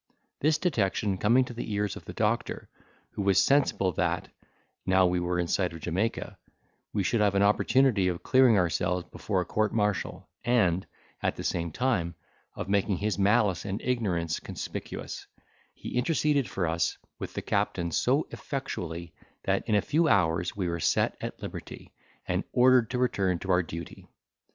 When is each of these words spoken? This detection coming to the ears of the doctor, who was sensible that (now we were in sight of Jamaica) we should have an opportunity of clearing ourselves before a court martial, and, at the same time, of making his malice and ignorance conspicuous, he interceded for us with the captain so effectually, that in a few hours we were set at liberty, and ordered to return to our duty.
This 0.39 0.57
detection 0.57 1.19
coming 1.19 1.45
to 1.45 1.53
the 1.53 1.71
ears 1.73 1.95
of 1.95 2.05
the 2.05 2.13
doctor, 2.13 2.67
who 3.11 3.21
was 3.21 3.43
sensible 3.43 3.91
that 3.91 4.29
(now 4.83 5.05
we 5.05 5.19
were 5.19 5.37
in 5.37 5.45
sight 5.47 5.73
of 5.73 5.79
Jamaica) 5.81 6.39
we 6.91 7.03
should 7.03 7.21
have 7.21 7.35
an 7.35 7.43
opportunity 7.43 8.07
of 8.07 8.23
clearing 8.23 8.57
ourselves 8.57 9.05
before 9.11 9.41
a 9.41 9.45
court 9.45 9.75
martial, 9.75 10.27
and, 10.43 10.87
at 11.21 11.35
the 11.35 11.43
same 11.43 11.71
time, 11.71 12.15
of 12.55 12.67
making 12.67 12.97
his 12.97 13.19
malice 13.19 13.63
and 13.63 13.79
ignorance 13.83 14.39
conspicuous, 14.39 15.27
he 15.75 15.93
interceded 15.95 16.49
for 16.49 16.65
us 16.65 16.97
with 17.19 17.35
the 17.35 17.43
captain 17.43 17.91
so 17.91 18.25
effectually, 18.31 19.13
that 19.43 19.61
in 19.69 19.75
a 19.75 19.81
few 19.83 20.07
hours 20.07 20.55
we 20.55 20.67
were 20.67 20.79
set 20.79 21.15
at 21.21 21.39
liberty, 21.43 21.93
and 22.27 22.43
ordered 22.53 22.89
to 22.89 22.97
return 22.97 23.37
to 23.37 23.51
our 23.51 23.61
duty. 23.61 24.07